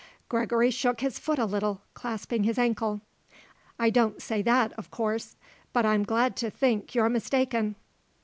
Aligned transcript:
Gregory 0.29 0.71
shook 0.71 1.01
his 1.01 1.19
foot 1.19 1.37
a 1.37 1.45
little, 1.45 1.79
clasping 1.93 2.43
his 2.43 2.57
ankle. 2.57 3.01
"I 3.77 3.91
don't 3.91 4.19
say 4.19 4.41
that, 4.41 4.73
of 4.73 4.89
course. 4.89 5.35
But 5.73 5.85
I'm 5.85 6.01
glad 6.05 6.35
to 6.37 6.49
think 6.49 6.95
you're 6.95 7.07
mistaken." 7.07 7.75